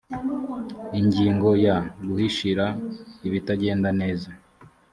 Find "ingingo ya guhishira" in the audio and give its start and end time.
0.99-2.65